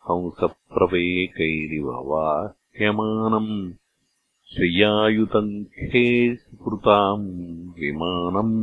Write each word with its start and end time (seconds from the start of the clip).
हंसप्रवेकैरिव 0.09 1.87
वाह्यमानम् 2.09 3.53
श्रियायुतम् 4.53 5.51
खे 5.77 6.03
सुकृताम् 6.35 7.25
विमानम् 7.79 8.53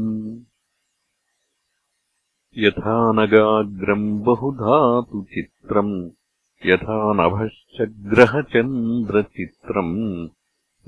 यथा 2.65 2.97
नगाग्रम् 3.19 4.07
बहुधातु 4.25 5.19
चित्रम् 5.35 5.95
यथा 6.71 6.99
नभश्च 7.21 7.77
ग्रहचन्द्रचित्रम् 8.13 9.95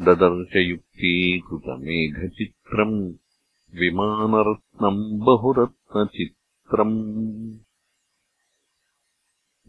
ददर्शयुक्तीकृतमेघचित्रम् 0.06 2.98
विमानरत्नम् 3.80 5.02
बहुरत्नचित्रम् 5.94 7.58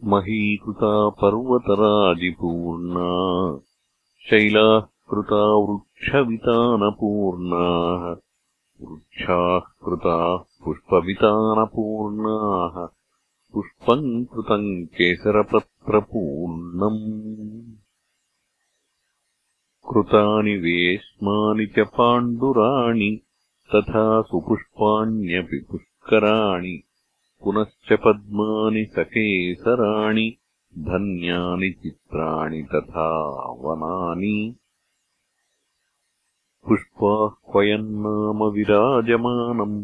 महीकृता 0.04 1.08
पर्वतराजिपूर्णा। 1.08 3.60
शैलाः 4.30 4.80
कृता 4.80 5.54
वृक्षवितानपूर्णाः। 5.54 8.16
वृक्षाः 8.82 9.58
कृताः 9.58 10.64
पुष्पवितानपूर्णाः। 10.64 12.88
पुष्पम् 13.52 14.24
कृतम् 14.24 14.86
केसरपत्रपूर्णम्। 14.86 17.72
कृतानि 19.92 20.56
वेश्मानि 20.56 21.66
च 21.66 21.78
पाण्डुराणि 21.78 23.20
तथा 23.74 24.22
सुपुष्पाण्यपि 24.22 25.66
पुष्कराणि 26.06 26.76
पुनश्च 27.44 27.92
पद्मानि 27.92 28.84
सकेसराणि 28.84 30.26
धन्यानि 30.78 31.70
चित्राणि 31.70 32.62
तथा 32.62 33.06
वनानि। 33.62 34.36
पुष्पाह्वयन्नाम 36.68 38.44
विराजमानम् 38.44 39.74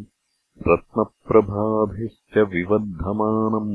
रत्नप्रभाभिश्च 0.69 2.39
विवर्धमानम् 2.53 3.75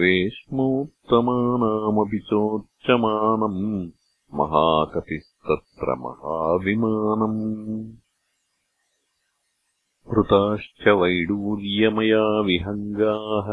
वेश्मोत्तमानामपि 0.00 2.18
चोच्यमानम् 2.18 3.64
महाकपिस्तत्र 4.34 5.88
महाविमानम् 6.04 7.40
कृताश्च 10.12 10.86
वैडूर्यमया 11.00 12.22
विहङ्गाः 12.46 13.50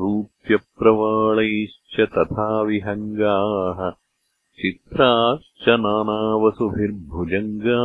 रूप्यप्रवाळैश्च 0.00 1.94
तथा 2.14 2.46
विहङ्गाः 2.70 3.82
चित्राश्च 4.62 5.68
नानावसुभिर्भुजङ्गा 5.84 7.78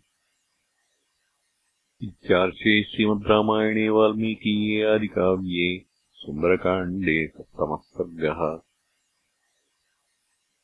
इत्यार्षे 2.04 2.72
श्रीमद् 2.90 3.28
रामायणे 3.30 3.88
वाल्मीकीये 3.90 4.84
आदिकाव्ये 4.94 5.70
सुन्दरकाण्डे 6.22 7.16
सप्तमः 7.28 7.82
सर्गः 7.98 8.42